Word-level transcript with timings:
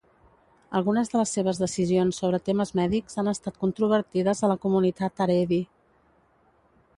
Algunes 0.77 1.11
de 1.11 1.19
les 1.19 1.33
seves 1.37 1.59
decisions 1.63 2.21
sobre 2.23 2.39
temes 2.47 2.73
mèdics 2.79 3.19
han 3.23 3.29
estat 3.33 3.61
controvertides 3.65 4.43
a 4.43 4.51
la 4.53 4.57
comunitat 4.65 5.23
Haredi. 5.27 5.61